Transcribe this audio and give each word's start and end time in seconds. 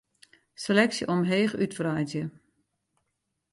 Seleksje 0.63 1.03
omheech 1.13 1.53
útwreidzje. 1.63 2.23